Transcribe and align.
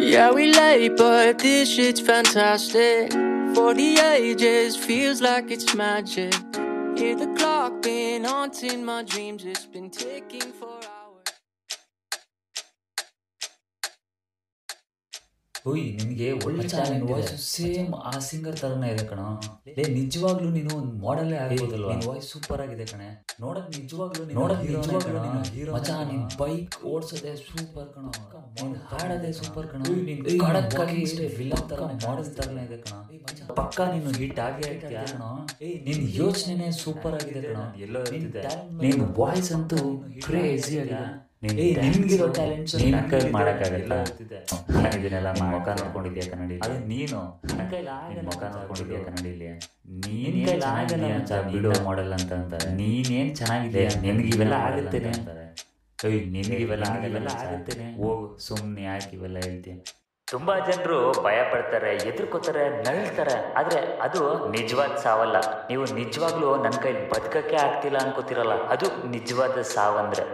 Yeah, 0.00 0.32
we 0.32 0.50
late, 0.50 0.96
but 0.96 1.40
this 1.40 1.70
shit's 1.74 2.00
fantastic. 2.00 3.12
For 3.54 3.74
the 3.74 3.98
ages, 4.00 4.74
feels 4.74 5.20
like 5.20 5.50
it's 5.50 5.74
magic. 5.74 6.32
Hear 6.96 7.16
the 7.16 7.34
clock 7.36 7.82
been 7.82 8.24
haunting 8.24 8.82
my 8.82 9.02
dreams, 9.02 9.44
it's 9.44 9.66
been 9.66 9.90
ticking 9.90 10.52
for 10.52 10.68
hours. 10.68 10.99
ಓಯ್ 15.68 15.82
ನಿನಗೆ 15.96 16.26
ಒಳ್ಳೆ 16.46 16.64
challenge 16.72 17.02
voice 17.10 17.32
same 17.54 17.90
ಆ 18.10 18.12
singer 18.26 18.56
ತರನೇ 18.60 18.88
ಇದೆ 18.94 19.04
ಕಣ. 19.10 19.20
ಲೇ 19.76 19.84
ನಿಜವಾಗ್ಲೂ 19.96 20.48
ನೀನು 20.56 20.70
ಒಂದು 20.80 20.92
ಮಾಡೆಲ್ಲೇ 21.04 21.36
ಆಗ್ಬೋದಲ್ವಾ? 21.44 21.90
ನಿನ್ 21.92 22.04
ವಾಯ್ಸ್ 22.10 22.28
ಸೂಪರ್ 22.34 22.60
ಆಗಿದೆ 22.64 22.84
ಕಣೆ. 22.92 23.08
ನೋಡಕ್ 23.44 23.68
ನಿಜವಾಗ್ಲೂ 23.78 24.22
ನೋಡಕ್ 24.40 24.62
ನಿಜವಾಗ್ಲೂ 24.70 25.20
ನೀನು 25.26 25.42
ಹೀರೋ 25.56 25.74
ಮಚಾ 25.76 25.96
ನಿನ್ 26.10 26.24
ಬೈಕ್ 26.42 26.76
ಓಡ್ಸೋದೆ 26.92 27.32
ಸೂಪರ್ 27.44 27.88
ಕಣ. 27.96 28.06
ನೀನ್ 28.58 28.74
ಹಾಡೋದೆ 28.90 29.32
ಸೂಪರ್ 29.40 29.68
ಕಣ. 29.72 29.82
ನೀನ್ 30.08 30.24
ಕಡಕ್ಕಾಗಿ 30.44 31.00
ವಿಲನ್ 31.38 31.66
ತರ 31.72 31.80
ಮಾಡೆಲ್ 32.06 32.30
ತರನೇ 32.40 32.64
ಇದೆ 32.68 32.78
ಕಣ. 32.84 32.94
ಪಕ್ಕ 33.60 33.80
ನೀನು 33.94 34.12
ಹಿಟ್ 34.20 34.40
ಆಗಿ 34.48 34.64
ಆಗ್ತೀಯ 34.72 35.06
ಕಣ. 35.14 35.24
ನಿನ್ 35.88 36.04
ಯೋಚನೆನೇ 36.22 36.70
ಸೂಪರ್ 36.84 37.16
ಆಗಿದೆ 37.22 37.42
ಕಣ. 37.48 37.64
ಎಲ್ಲೋ 37.86 38.02
ನಿನ್ 38.84 39.02
ವಾಯ್ಸ್ 39.22 39.52
ಅಂತೂ 39.58 39.80
ಕ್ರೇಜಿ 40.28 40.76
ಆಗಿದೆ. 40.84 41.08
ನಿನ್ಗಿರೋ 41.42 42.26
ಟ್ಯಾಲೆಂಟ್ಸ್ 42.36 42.74
ನಿನ್ 42.80 42.96
ಮಾಡಕ್ಕಾಗಲ್ಲ 43.36 43.94
ಇದನ್ನೆಲ್ಲ 44.96 45.28
ಮುಖ 45.52 45.68
ನೋಡ್ಕೊಂಡಿದ್ಯಾ 45.78 46.24
ಕನ್ನಡಿ 46.32 46.56
ಅದು 46.64 46.74
ನೀನು. 46.90 47.20
ನಿನ್ 48.10 48.24
ಮುಖ 48.28 48.42
ನೋಡ್ಕೊಂಡಿದ್ಯಾ 48.54 49.00
ಕನ್ನಡಿಲಿ? 49.06 49.48
ನೀನ್ 50.02 50.36
ಕೈಲಿ 50.48 50.66
ಆಗಲ್ಲ 50.72 51.06
ಅಂತ 51.18 51.32
ಬಿಡೋ 51.52 51.72
ಮಾಡೆಲ್ 51.86 52.12
ಅಂತ 52.18 52.32
ಅಂತಾರೆ. 52.32 52.68
ನೀನೇನ್ 52.80 53.30
ಚೆನ್ನಾಗಿದೆ? 53.36 53.84
ನಿನ್ಗೆ 54.04 54.28
ಇವೆಲ್ಲ 54.34 54.54
ಆಗುತ್ತೇನೆ. 54.66 55.12
ಅಂತಾರೆ. 55.18 55.46
ಏಯ್ 55.98 56.20
ನಿನ್ಗೆ 56.34 56.60
ಇವೆಲ್ಲ 56.66 56.84
ಆಗಲ್ಲ 56.96 57.30
ಆಗುತ್ತೇನೆ. 57.44 57.88
ಹೋಗು 58.02 58.26
ಸುಮ್ನೆ 58.48 58.84
ಯಾಕೆ 58.90 59.16
ಇವೆಲ್ಲ 59.16 59.38
ಹೇಳ್ತೀನಿ 59.46 59.82
ತುಂಬಾ 60.28 60.54
ಜನರು 60.66 60.98
ಭಯ 61.24 61.38
ಪಡ್ತಾರೆ 61.52 61.92
ಎದುರ್ಕೋತಾರೆ 62.10 62.64
ನಳ್ತಾರೆ 62.86 63.36
ಆದ್ರೆ 63.60 63.80
ಅದು 64.06 64.20
ನಿಜವಾದ 64.50 64.92
ಸಾವಲ್ಲ. 65.04 65.36
ನೀವು 65.70 65.84
ನಿಜವಾಗ್ಲೂ 66.00 66.50
ನನ್ನ 66.64 66.76
ಕೈಲಿ 66.84 67.02
ಬದುಕಕ್ಕೆ 67.14 67.56
ಆಗ್ತಿಲ್ಲ 67.66 67.98
ಅನ್ಕೋತಿರಲ್ಲ. 67.98 68.56
ಅದು 68.74 68.88
ನಿಜವಾದ 69.16 69.62
ಸಾವಂದ್ರೆ. 69.76 70.26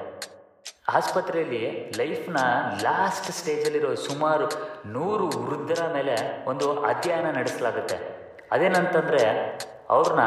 ಆಸ್ಪತ್ರೆಯಲ್ಲಿ 0.95 1.93
ಲೈಫ್ನ 1.97 2.37
ಲಾಸ್ಟ್ 2.83 3.33
ಸ್ಟೇಜಲ್ಲಿರೋ 3.33 3.95
ಸುಮಾರು 3.95 4.47
ನೂರು 4.93 5.25
ವೃದ್ಧರ 5.25 5.93
ಮೇಲೆ 5.93 6.45
ಒಂದು 6.49 6.83
ಅಧ್ಯಯನ 6.83 7.31
ನಡೆಸಲಾಗುತ್ತೆ. 7.31 7.97
ಅದೇನಂತಂದರೆ 8.53 9.23
ಅವ್ರನ್ನ 9.91 10.21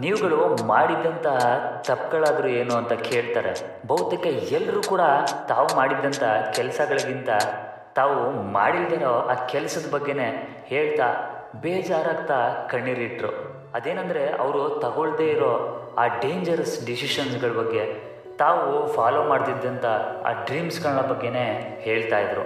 ನೀವುಗಳು 0.00 0.66
ಮಾಡಿದ್ದಂತಹ 0.66 1.38
ತಪ್ಪುಗಳಾದರೂ 1.86 2.48
ಏನು 2.48 2.74
ಅಂತ 2.74 2.92
ಕೇಳ್ತಾರೆ. 2.92 3.82
ಬಹುತೇಕ 3.86 4.26
ಎಲ್ಲರೂ 4.26 4.82
ಕೂಡ 4.82 5.00
ತಾವು 5.48 5.76
ಮಾಡಿದ್ದಂಥ 5.76 6.22
ಕೆಲಸಗಳಿಗಿಂತ 6.54 7.28
ತಾವು 7.94 8.30
ಮಾಡಿಲ್ದಿರೋ 8.52 9.14
ಆ 9.20 9.46
ಕೆಲಸದ 9.46 9.90
ಬಗ್ಗೆನೇ 9.90 10.28
ಹೇಳ್ತಾ 10.66 11.08
ಬೇಜಾರಾಗ್ತಾ 11.60 12.68
ಕಣ್ಣೀರಿಟ್ರು. 12.70 13.32
ಅದೇನಂದರೆ 13.74 14.28
ಅವರು 14.28 14.80
ತಗೊಳ್ದೇ 14.80 15.26
ಇರೋ 15.26 15.52
ಆ 15.98 16.06
ಡೇಂಜರಸ್ 16.06 16.86
ಡಿಸಿಷನ್ಸ್ಗಳ 16.86 17.52
ಬಗ್ಗೆ 17.52 18.11
ತಾವು 18.42 18.92
ಫಾಲೋ 18.92 19.24
ಮಾಡ್ತಿದ್ದಂಥ 19.24 19.84
ಆ 20.24 20.32
ಡ್ರೀಮ್ಸ್ಗಳ 20.44 21.00
ಬಗ್ಗೆನೇ 21.00 21.78
ಹೇಳ್ತಾ 21.82 22.18
ಇದ್ರು. 22.18 22.42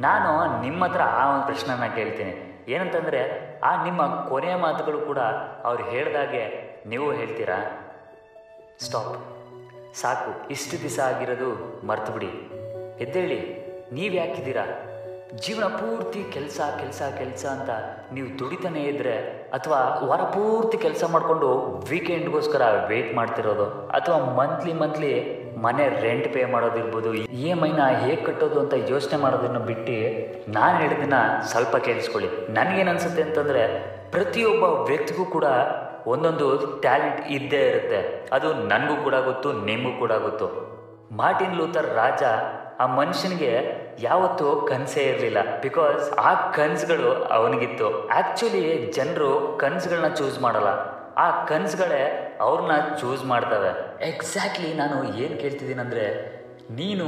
ನಾನು 0.00 0.60
ನಿಮ್ಮ 0.62 0.84
ಹತ್ರ 0.84 1.00
ಆ 1.02 1.34
ಒಂದು 1.34 1.46
ಪ್ರಶ್ನೆನ 1.46 1.94
ಕೇಳ್ತೀನಿ. 1.94 2.64
ಏನಂತಂದರೆ, 2.68 3.20
ಆ 3.60 3.84
ನಿಮ್ಮ 3.84 4.06
ಕೊನೆಯ 4.06 4.54
ಮಾತುಗಳು 4.54 5.00
ಕೂಡ 5.00 5.18
ಅವ್ರು 5.64 5.84
ಹೇಳ್ದಾಗೆ 5.84 6.44
ನೀವು 6.86 7.12
ಹೇಳ್ತೀರಾ? 7.12 7.56
ಸ್ಟಾಪ್ 8.78 9.16
ಸಾಕು, 9.96 10.48
ಇಷ್ಟು 10.48 10.80
ದಿವಸ 10.80 11.00
ಆಗಿರೋದು 11.00 11.50
ಮರ್ತುಬಿಡಿ. 11.86 12.32
ಎದ್ದೇಳಿ 13.04 13.66
ನೀವು 13.92 14.14
ಯಾಕಿದ್ದೀರಾ 14.14 14.64
ಜೀವನ 15.36 15.64
ಪೂರ್ತಿ 15.76 16.32
ಕೆಲಸ 16.32 16.60
ಕೆಲಸ 16.80 17.02
ಕೆಲಸ 17.18 17.46
ಅಂತ 17.46 17.70
ನೀವು 18.14 18.38
ದುಡಿತಾನೆ 18.38 18.82
ಇದ್ದರೆ 18.82 19.12
ಅಥವಾ 19.52 20.00
ವಾರ 20.04 20.20
ಪೂರ್ತಿ 20.20 20.78
ಕೆಲಸ 20.78 21.04
ಮಾಡಿಕೊಂಡು 21.04 21.48
ವೀಕೆಂಡ್ಗೋಸ್ಕರ 21.90 22.62
ವೇಟ್ 22.88 23.14
ಮಾಡ್ತಿರೋದು 23.14 23.64
ಅಥವಾ 23.88 24.18
ಮಂತ್ಲಿ 24.18 24.72
ಮಂತ್ಲಿ 24.72 25.12
ಮನೆ 25.58 25.88
ರೆಂಟ್ 25.88 26.34
ಪೇ 26.34 26.44
ಮಾಡೋದಿರ್ಬೋದು 26.44 27.14
ಇ 27.14 27.48
ಎಂ 27.48 27.66
ಐನ 27.66 27.88
ಹೇಗೆ 27.88 28.24
ಕಟ್ಟೋದು 28.24 28.60
ಅಂತ 28.60 28.74
ಯೋಚನೆ 28.90 29.22
ಮಾಡೋದನ್ನು 29.22 29.60
ಬಿಟ್ಟು 29.60 29.96
ನಾನು 30.52 30.78
ಹೇಳಿದ್ದನ್ನ 30.78 31.14
ಸ್ವಲ್ಪ 31.42 31.76
ಕೇಳಿಸ್ಕೊಳ್ಳಿ. 31.76 32.52
ನನಗೇನು 32.52 32.90
ಅನ್ಸುತ್ತೆ 32.90 33.22
ಅಂತಂದರೆ 33.22 33.62
ಪ್ರತಿಯೊಬ್ಬ 34.10 34.64
ವ್ಯಕ್ತಿಗೂ 34.64 35.24
ಕೂಡ 35.24 35.44
ಒಂದೊಂದು 36.06 36.66
ಟ್ಯಾಲೆಂಟ್ 36.80 37.20
ಇದ್ದೇ 37.30 37.68
ಇರುತ್ತೆ. 37.68 38.28
ಅದು 38.32 38.54
ನನಗೂ 38.54 39.02
ಕೂಡ 39.02 39.14
ಗೊತ್ತು, 39.14 39.52
ನಿಮಗೂ 39.52 39.98
ಕೂಡ 39.98 40.12
ಗೊತ್ತು. 40.12 40.78
ಮಾರ್ಟಿನ್ 41.12 41.56
ಲೂಥರ್ 41.56 41.94
ರಾಜ 41.94 42.22
ಆ 42.78 42.86
ಮನುಷ್ಯನಿಗೆ 42.86 43.52
ಯಾವತ್ತೂ 44.00 44.66
ಕನಸೇ 44.66 45.00
ಇರಲಿಲ್ಲ. 45.00 45.60
ಬಿಕಾಸ್ 45.60 46.12
ಆ 46.12 46.50
ಕನಸುಗಳು 46.50 47.24
ಅವನಿಗಿತ್ತು. 47.24 48.08
ಆ್ಯಕ್ಚುಲಿ 48.08 48.92
ಜನರು 48.92 49.58
ಕನಸುಗಳನ್ನ 49.60 50.14
ಚೂಸ್ 50.14 50.40
ಮಾಡಲ್ಲ. 50.40 50.66
ಆ 51.16 51.44
ಕನಸುಗಳೇ 51.44 52.38
ಅವ್ರನ್ನ 52.40 52.96
ಚೂಸ್ 53.00 53.24
ಮಾಡ್ತವೆ. 53.24 54.02
ಎಕ್ಸಾಕ್ಟ್ಲಿ 54.08 54.74
ನಾನು 54.74 55.04
ಏನು 55.04 55.40
ಕೇಳ್ತಿದ್ದೀನಿ 55.40 55.80
ಅಂದರೆ 55.80 56.38
ನೀನು 56.70 57.04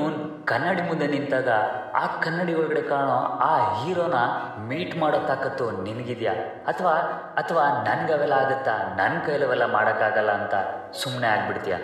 ಕನ್ನಡಿ 0.47 0.83
ಮುಂದೆ 0.83 1.07
ನಿಂತಾಗ 1.07 1.49
ಆ 1.95 2.07
ಕನ್ನಡಿ 2.07 2.55
ಒಳಗಡೆ 2.55 2.83
ಕಾಣೋ 2.83 3.39
ಆ 3.39 3.85
ಹೀರೋನ 3.85 4.15
ಮೀಟ್ 4.59 4.97
ಮಾಡೋ 4.97 5.19
ತಾಕತ್ತು 5.19 5.71
ನಿನಗಿದೆಯಾ? 5.71 6.33
ಅಥವಾ 6.67 6.93
ಅಥವಾ 7.37 7.85
ನನ್ಗೆ 7.85 8.13
ಅವೆಲ್ಲ 8.13 8.33
ಆಗುತ್ತಾ? 8.33 8.77
ನನ್ನ 8.97 9.19
ಕೈಲವೆಲ್ಲ 9.27 9.73
ಮಾಡೋಕ್ಕಾಗಲ್ಲ 9.73 10.31
ಅಂತ 10.31 10.55
ಸುಮ್ಮನೆ 10.93 11.27
ಆಗ್ಬಿಡ್ತೀಯ? 11.27 11.75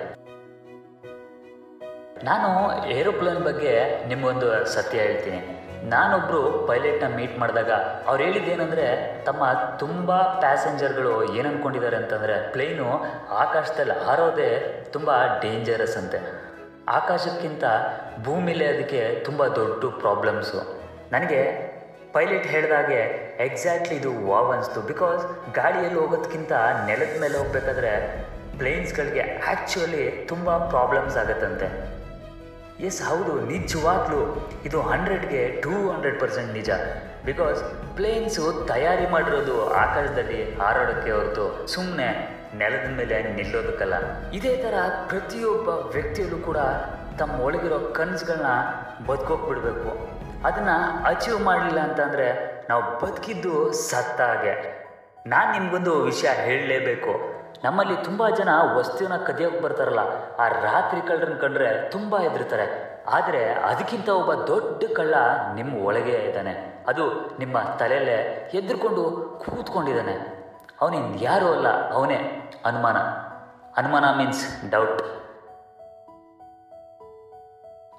ನಾನು 2.24 2.86
ಏರೋಪ್ಲೇನ್ 2.88 3.44
ಬಗ್ಗೆ 3.44 4.04
ನಿಮಗೊಂದು 4.08 4.64
ಸತ್ಯ 4.64 4.98
ಹೇಳ್ತೀನಿ. 4.98 5.62
ನಾನೊಬ್ಬರು 5.88 6.66
ಪೈಲಟ್ನ 6.66 7.16
ಮೀಟ್ 7.16 7.38
ಮಾಡಿದಾಗ 7.38 7.70
ಅವ್ರು 8.06 8.24
ಹೇಳಿದ್ದೇನೆಂದರೆ, 8.24 9.16
ತಮ್ಮ 9.24 9.44
ತುಂಬ 9.78 10.12
ಪ್ಯಾಸೆಂಜರ್ಗಳು 10.12 11.24
ಏನು 11.34 11.48
ಅಂದ್ಕೊಂಡಿದ್ದಾರೆ 11.48 11.96
ಅಂತಂದರೆ, 11.96 12.52
ಪ್ಲೇನು 12.52 13.04
ಆಕಾಶದಲ್ಲಿ 13.30 14.04
ಹಾರೋದೇ 14.04 14.82
ತುಂಬ 14.92 15.10
ಡೇಂಜರಸ್ 15.40 15.96
ಅಂತೆ. 15.96 16.46
ಆಕಾಶಕ್ಕಿಂತ 16.88 17.64
ಭೂಮಿಲೇ 18.24 18.66
ಅದಕ್ಕೆ 18.66 19.24
ತುಂಬ 19.24 19.46
ದೊಡ್ಡ 19.46 19.84
ಪ್ರಾಬ್ಲಮ್ಸು 20.00 20.82
ನನಗೆ 21.12 21.66
ಪೈಲಟ್ 22.12 22.46
ಹೇಳಿದಾಗೆ 22.46 23.00
ಎಕ್ಸಾಕ್ಟ್ಲಿ 23.44 23.94
ಇದು 23.94 24.28
ವಾವ್ 24.28 24.52
ಅನಿಸ್ತು. 24.52 24.80
ಬಿಕಾಸ್ 24.80 25.54
ಗಾಡಿಯಲ್ಲಿ 25.54 26.00
ಹೋಗೋದಕ್ಕಿಂತ 26.00 26.52
ನೆಲದ 26.86 27.20
ಮೇಲೆ 27.20 27.38
ಹೋಗ್ಬೇಕಾದ್ರೆ 27.38 28.22
ಪ್ಲೇನ್ಸ್ಗಳಿಗೆ 28.58 29.20
ಆ್ಯಕ್ಚುಲಿ 29.20 30.26
ತುಂಬ 30.28 30.56
ಪ್ರಾಬ್ಲಮ್ಸ್ 30.56 31.16
ಆಗುತ್ತಂತೆ. 31.16 31.95
ಎಸ್ 32.80 33.02
ಹೌದು, 33.02 33.40
ನಿಜವಾಗ್ಲೂ. 33.40 34.50
ಇದು 34.64 34.82
ಹಂಡ್ರೆಡ್ಗೆ 34.82 35.60
ಟೂ 35.60 35.70
ಹಂಡ್ರೆಡ್ 35.70 36.20
ಪರ್ಸೆಂಟ್ 36.20 36.52
ನಿಜ. 36.52 36.70
ಬಿಕಾಸ್ 37.24 37.62
ಪ್ಲೇನ್ಸು 37.96 38.66
ತಯಾರಿ 38.66 39.06
ಮಾಡಿರೋದು 39.10 39.74
ಆಕಾಶದಲ್ಲಿ 39.74 40.54
ಹಾರಾಡೋಕ್ಕೆ 40.54 41.10
ಹೊರತು 41.10 41.66
ಸುಮ್ಮನೆ 41.66 42.08
ನೆಲದ 42.58 42.96
ಮೇಲೆ 42.96 43.22
ನಿಲ್ಲೋದಕ್ಕಲ್ಲ. 43.22 43.94
ಇದೇ 44.30 44.56
ಥರ 44.56 44.74
ಪ್ರತಿಯೊಬ್ಬ 45.08 45.68
ವ್ಯಕ್ತಿಯಲ್ಲೂ 45.68 46.38
ಕೂಡ 46.38 46.56
ತಮ್ಮ 47.18 47.40
ಒಳಗಿರೋ 47.40 47.78
ಕನಸುಗಳನ್ನ 47.78 48.46
ಬದುಕೋಗ್ಬಿಡ್ಬೇಕು 49.06 49.90
ಅದನ್ನು 50.46 51.04
ಅಚೀವ್ 51.04 51.40
ಮಾಡಲಿಲ್ಲ 51.40 51.80
ಅಂತಂದರೆ 51.80 52.28
ನಾವು 52.68 52.82
ಬದುಕಿದ್ದು 52.82 53.72
ಸತ್ತ 53.72 54.20
ಹಾಗೆ 54.20 54.54
ನಾನು 55.26 55.52
ನಿಮಗೊಂದು 55.52 56.02
ವಿಷಯ 56.02 56.28
ಹೇಳಲೇಬೇಕು. 56.28 57.35
ನಮ್ಮಲ್ಲಿ 57.64 58.04
ತುಂಬ 58.04 58.28
ಜನ 58.28 58.48
ವಸ್ತುವಿನ 58.74 59.16
ಕದಿಯೋಕೆ 59.16 59.60
ಬರ್ತಾರಲ್ಲ, 59.60 60.00
ಆ 60.38 60.48
ರಾತ್ರಿ 60.48 61.00
ಕಳ್ಳರನ್ನ 61.00 61.38
ಕಂಡ್ರೆ 61.38 61.90
ತುಂಬ 61.90 62.18
ಹೆದರ್ತಾರೆ. 62.18 62.96
ಆದರೆ 63.08 63.52
ಅದಕ್ಕಿಂತ 63.52 64.08
ಒಬ್ಬ 64.08 64.34
ದೊಡ್ಡ 64.34 64.84
ಕಳ್ಳ 64.96 65.14
ನಿಮ್ಮ 65.54 65.84
ಒಳಗೆ 65.84 66.12
ಇದ್ದಾನೆ. 66.12 66.84
ಅದು 66.88 67.36
ನಿಮ್ಮ 67.38 67.58
ತಲೆಯಲ್ಲೇ 67.58 68.50
ಎದ್ರುಕೊಂಡು 68.54 69.02
ಕೂತ್ಕೊಂಡಿದ್ದಾನೆ. 69.46 70.46
ಅವನಿಂದ 70.80 71.16
ಯಾರೂ 71.20 71.46
ಅಲ್ಲ, 71.46 71.92
ಅವನೇ 71.92 72.16
ಅನುಮಾನ. 72.64 72.96
ಅನುಮಾನ 73.76 74.04
ಮೀನ್ಸ್ 74.16 74.70
ಡೌಟ್. 74.70 75.02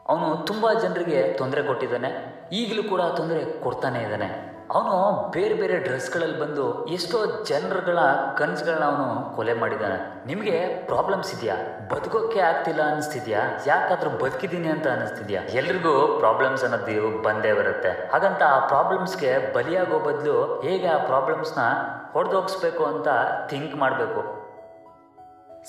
ಅವನು 0.09 0.45
ತುಂಬ 0.45 0.73
ಜನರಿಗೆ 0.73 1.33
ತೊಂದರೆ 1.33 1.63
ಕೊಟ್ಟಿದ್ದಾನೆ. 1.63 2.09
ಈಗಲೂ 2.51 2.83
ಕೂಡ 2.83 3.01
ತೊಂದರೆ 3.01 3.63
ಕೊಡ್ತಾನೆ 3.63 3.99
ಇದ್ದಾನೆ. 3.99 4.56
ಅವನು 4.73 5.29
ಬೇರೆ 5.31 5.53
ಬೇರೆ 5.53 5.77
ಡ್ರೆಸ್ಗಳಲ್ಲಿ 5.77 6.39
ಬಂದು 6.39 6.85
ಎಷ್ಟೋ 6.85 7.43
ಜನರುಗಳ 7.43 7.99
ಕನಸುಗಳನ್ನ 8.37 8.83
ಅವನು 8.83 9.35
ಕೊಲೆ 9.35 9.53
ಮಾಡಿದ್ದಾನೆ. 9.53 10.27
ನಿಮಗೆ 10.27 10.67
ಪ್ರಾಬ್ಲಮ್ಸ್ 10.85 11.35
ಇದೆಯಾ? 11.35 11.55
ಬದುಕೋಕ್ಕೆ 11.91 12.39
ಆಗ್ತಿಲ್ಲ 12.39 12.81
ಅನಿಸ್ತಿದ್ಯಾ? 12.91 13.39
ಯಾಕಾದ್ರೂ 13.67 14.09
ಬದುಕಿದ್ದೀನಿ 14.09 14.67
ಅಂತ 14.67 14.87
ಅನಿಸ್ತಿದ್ಯಾ? 14.87 15.41
ಎಲ್ರಿಗೂ 15.41 16.15
ಪ್ರಾಬ್ಲಮ್ಸ್ 16.19 16.63
ಅನ್ನೋದು 16.63 17.23
ಬಂದೇ 17.23 17.53
ಬರುತ್ತೆ. 17.53 18.09
ಹಾಗಂತ 18.11 18.43
ಆ 18.43 18.67
ಪ್ರಾಬ್ಲಮ್ಸ್ಗೆ 18.67 19.53
ಬಲಿಯಾಗೋ 19.53 19.99
ಬದಲು 19.99 20.61
ಹೇಗೆ 20.61 20.87
ಆ 20.87 20.97
ಪ್ರಾಬ್ಲಮ್ಸ್ನ 20.97 21.61
ಹೊಡೆದೋಗಿಸ್ಬೇಕು 22.11 22.85
ಅಂತ 22.85 23.07
ಥಿಂಕ್ 23.47 23.75
ಮಾಡಬೇಕು. 23.75 24.21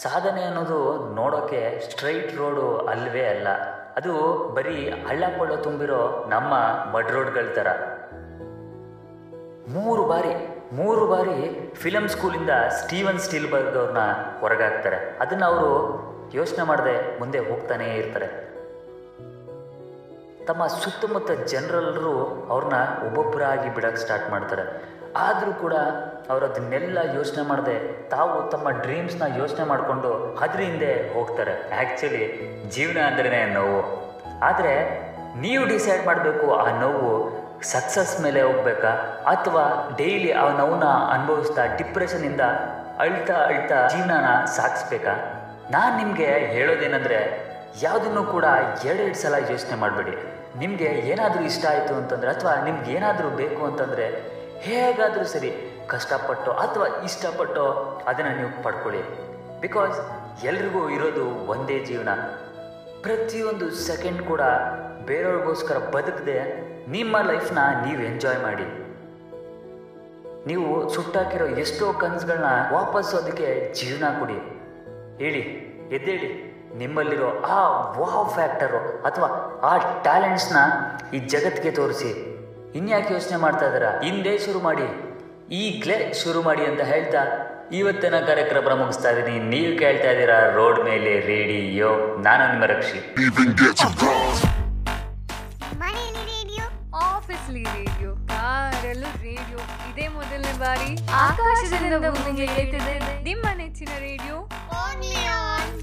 ಸಾಧನೆ 0.02 0.42
ಅನ್ನೋದು 0.42 1.08
ನೋಡೋಕ್ಕೆ 1.14 1.90
ಸ್ಟ್ರೈಟ್ 1.90 2.36
ರೋಡು 2.36 2.78
ಅಲ್ವೇ 2.78 3.26
ಅಲ್ಲ. 3.26 3.48
ಅದು 3.96 4.12
ಬರೀ 4.54 5.04
ಹಳ್ಳ 5.08 5.24
ಕೊಳ್ಳ 5.38 5.54
ತುಂಬಿರೋ 5.54 6.26
ನಮ್ಮ 6.28 6.52
ಮಡ್ 6.92 7.12
ರೋಡ್ಗಳ 7.12 7.44
ಥರ 7.54 7.66
ಮೂರು 9.68 10.04
ಬಾರಿ 10.04 10.62
ಮೂರು 10.72 11.06
ಬಾರಿ 11.06 11.72
ಫಿಲಮ್ 11.74 12.08
ಸ್ಕೂಲಿಂದ 12.08 12.50
ಸ್ಟೀವನ್ 12.50 13.18
ಸ್ಟೀಲ್ಬರ್ಗ್ 13.18 13.76
ಅವ್ರನ್ನ 13.76 13.98
ಹೊರಗಾಕ್ತಾರೆ. 14.40 15.18
ಅದನ್ನು 15.20 15.46
ಅವರು 15.46 15.98
ಯೋಚನೆ 16.34 16.64
ಮಾಡದೆ 16.64 17.20
ಮುಂದೆ 17.20 17.38
ಹೋಗ್ತಾನೇ 17.38 17.94
ಇರ್ತಾರೆ. 17.94 18.26
ತಮ್ಮ 20.44 20.66
ಸುತ್ತಮುತ್ತ 20.66 21.30
ಜನರಲ್ರು 21.30 22.46
ಅವ್ರನ್ನ 22.50 23.06
ಒಬ್ಬೊಬ್ಬರಾಗಿ 23.06 23.74
ಬಿಡೋಕ್ಕೆ 23.74 24.00
ಸ್ಟಾರ್ಟ್ 24.00 24.30
ಮಾಡ್ತಾರೆ. 24.30 24.84
ಆದರೂ 25.16 25.52
ಕೂಡ 25.52 25.74
ಅವರು 26.30 26.46
ಅದನ್ನೆಲ್ಲ 26.46 26.98
ಯೋಚನೆ 27.14 27.48
ಮಾಡದೆ, 27.48 28.08
ತಾವು 28.08 28.50
ತಮ್ಮ 28.50 28.70
ಡ್ರೀಮ್ಸ್ನ 28.70 29.22
ಯೋಚನೆ 29.36 29.64
ಮಾಡಿಕೊಂಡು 29.64 30.36
ಅದ್ರ 30.40 30.60
ಹಿಂದೆ 30.60 31.14
ಹೋಗ್ತಾರೆ. 31.14 31.76
ಆ್ಯಕ್ಚುಲಿ 31.76 32.52
ಜೀವನ 32.70 33.00
ಅಂದ್ರೇ 33.00 33.44
ನೋವು. 33.44 33.82
ಆದರೆ, 34.42 35.08
ನೀವು 35.40 35.64
ಡಿಸೈಡ್ 35.64 36.06
ಮಾಡಬೇಕು 36.06 36.54
ಆ 36.54 36.80
ನೋವು 36.80 37.37
ಸಕ್ಸಸ್ 37.62 38.20
ಮೇಲೆ 38.20 38.42
ಹೋಗ್ಬೇಕಾ? 38.42 38.88
ಅಥವಾ 39.26 39.94
ಡೈಲಿ 39.98 40.32
ಆ 40.32 40.52
ನೋವನ್ನ 40.52 40.84
ಅನುಭವಿಸ್ತಾ 40.84 41.66
ಡಿಪ್ರೆಷನಿಂದ 41.66 42.40
ಅಳ್ತಾ 42.98 43.34
ಅಳ್ತಾ 43.34 43.86
ಜೀವನನ 43.86 44.44
ಸಾಗಿಸ್ಬೇಕಾ? 44.44 45.10
ನಾನು 45.70 45.96
ನಿಮಗೆ 45.96 46.26
ಹೇಳೋದೇನೆಂದರೆ, 46.26 47.48
ಯಾವುದನ್ನು 47.82 48.24
ಕೂಡ 48.24 48.44
ಎರಡೆರಡು 48.84 49.22
ಸಲ 49.22 49.34
ಯೋಚನೆ 49.50 49.74
ಮಾಡಬೇಡಿ. 49.74 50.34
ನಿಮಗೆ 50.58 50.84
ಏನಾದರೂ 50.84 51.42
ಇಷ್ಟ 51.42 51.66
ಆಯಿತು 51.66 51.94
ಅಂತಂದರೆ, 51.94 52.30
ಅಥವಾ 52.30 52.64
ನಿಮ್ಗೆ 52.64 52.92
ಏನಾದರೂ 52.92 53.28
ಬೇಕು 53.28 53.64
ಅಂತಂದರೆ, 53.64 54.38
ಹೇಗಾದರೂ 54.60 55.24
ಸರಿ, 55.24 55.84
ಕಷ್ಟಪಟ್ಟು 55.86 56.52
ಅಥವಾ 56.52 57.02
ಇಷ್ಟಪಟ್ಟು 57.02 57.72
ಅದನ್ನು 58.06 58.36
ನೀವು 58.36 58.62
ಪಡ್ಕೊಳ್ಳಿ. 58.62 59.02
ಬಿಕಾಸ್ 59.60 60.00
ಎಲ್ರಿಗೂ 60.44 60.88
ಇರೋದು 60.88 61.46
ಒಂದೇ 61.46 61.84
ಜೀವನ. 61.84 62.08
ಪ್ರತಿಯೊಂದು 63.02 63.70
ಸೆಕೆಂಡ್ 63.70 64.22
ಕೂಡ 64.22 64.40
ಬೇರೆಯವ್ರಿಗೋಸ್ಕರ 65.08 65.78
ಬದುಕದೆ 65.78 66.36
ನಿಮ್ಮ 66.90 67.16
ಲೈಫ್ನ 67.20 67.58
ನೀವು 67.86 68.02
ಎಂಜಾಯ್ 68.02 68.42
ಮಾಡಿ. 68.42 68.66
ನೀವು 70.46 70.88
ಸುಟ್ಟಾಕಿರೋ 70.94 71.46
ಎಷ್ಟೋ 71.46 71.92
ಕನಸುಗಳನ್ನ 71.92 72.74
ವಾಪಸ್ 72.74 73.14
ಅದಕ್ಕೆ 73.14 73.74
ಜೀವನ 73.74 74.20
ಕೊಡಿ. 74.20 74.38
ಹೇಳಿ, 75.24 75.42
ಎದ್ದೇಳಿ, 75.92 76.28
ನಿಮ್ಮಲ್ಲಿರೋ 76.78 77.42
ಆ 77.42 77.60
ವಾವ್ 77.98 78.30
ಫ್ಯಾಕ್ಟರು 78.34 79.02
ಅಥವಾ 79.02 79.28
ಆ 79.62 80.02
ಟ್ಯಾಲೆಂಟ್ಸ್ನ 80.02 80.56
ಈ 81.14 81.18
ಜಗತ್ತಿಗೆ 81.18 81.70
ತೋರಿಸಿ. 81.70 82.10
ಇನ್ಯಾಕೆ 82.74 83.14
ಯೋಚನೆ 83.14 83.36
ಮಾಡ್ತಾ 83.36 83.66
ಇದ್ದೀರಾ? 83.66 84.00
ಹಿಂದೆ 84.02 84.38
ಶುರು 84.38 84.60
ಮಾಡಿ. 84.60 84.88
ಈಗಲೇ 85.54 86.12
ಶುರು 86.12 86.42
ಮಾಡಿ 86.42 86.64
ಅಂತ 86.64 86.80
ಹೇಳ್ತಾ 86.80 87.22
ಇವತ್ತಿನ 87.72 88.20
ಕಾರ್ಯಕ್ರಮ 88.20 88.74
ಮುಗಿಸ್ತಾ 88.74 89.10
ಇದ್ದೀನಿ. 89.10 89.38
ನೀವು 89.38 89.78
ಕೇಳ್ತಾ 89.78 90.10
ಇದ್ದೀರಾ 90.10 90.38
ರೋಡ್ 90.54 90.84
ಮೇಲೆ 90.84 91.20
ರೇಡಿಯೋ. 91.20 91.88
ನಾನು 92.22 92.44
ನಿಮ್ಮ 92.50 92.64
ರಕ್ಷಿ. 92.64 94.57
ಬಾರಿ 100.58 100.98
ಆಕಾಶದಿಂದ 101.12 101.94
ಭೂಮಿಗೆ 102.10 102.44
ಏತಿದೆ 102.44 103.22
ನಿಮ್ಮ 103.24 103.46
ನೆಚ್ಚಿನ 103.54 103.88
ರೇಡಿಯೋ. 103.98 104.48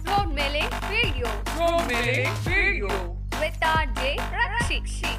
ರೋಡ್ 0.05 0.33
ಮೇಲೆ 0.33 0.59
ರೇಡಿಯೋ. 0.89 1.25
ರೋಡ್ 1.25 1.87
ಮೇಲೆ 1.87 2.23
ರೇಡಿಯೋ. 2.49 2.87
With 3.41 3.63
R 3.63 3.87
J 3.87 4.15
ರಕ್ಷಿಕ್ಷಿ 4.15 5.11